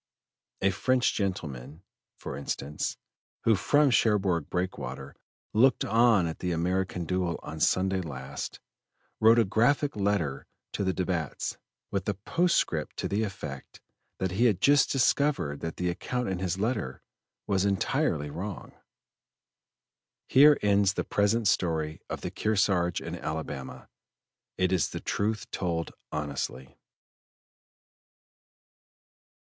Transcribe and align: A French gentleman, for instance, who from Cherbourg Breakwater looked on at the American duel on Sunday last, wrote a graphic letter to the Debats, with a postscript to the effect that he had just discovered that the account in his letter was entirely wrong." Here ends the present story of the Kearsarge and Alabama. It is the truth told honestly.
A 0.63 0.71
French 0.71 1.13
gentleman, 1.13 1.83
for 2.17 2.35
instance, 2.35 2.97
who 3.43 3.55
from 3.55 3.91
Cherbourg 3.91 4.49
Breakwater 4.49 5.15
looked 5.53 5.85
on 5.85 6.25
at 6.25 6.39
the 6.39 6.51
American 6.51 7.05
duel 7.05 7.39
on 7.43 7.59
Sunday 7.59 8.01
last, 8.01 8.59
wrote 9.19 9.37
a 9.37 9.45
graphic 9.45 9.95
letter 9.95 10.47
to 10.73 10.83
the 10.83 10.91
Debats, 10.91 11.57
with 11.91 12.09
a 12.09 12.15
postscript 12.15 12.97
to 12.97 13.07
the 13.07 13.21
effect 13.21 13.79
that 14.17 14.31
he 14.31 14.45
had 14.45 14.59
just 14.59 14.91
discovered 14.91 15.59
that 15.59 15.77
the 15.77 15.89
account 15.91 16.27
in 16.27 16.39
his 16.39 16.57
letter 16.57 17.03
was 17.45 17.63
entirely 17.63 18.31
wrong." 18.31 18.71
Here 20.27 20.57
ends 20.63 20.95
the 20.95 21.03
present 21.03 21.47
story 21.47 22.01
of 22.09 22.21
the 22.21 22.31
Kearsarge 22.31 23.01
and 23.01 23.15
Alabama. 23.15 23.87
It 24.57 24.71
is 24.71 24.89
the 24.89 24.99
truth 24.99 25.51
told 25.51 25.91
honestly. 26.11 26.75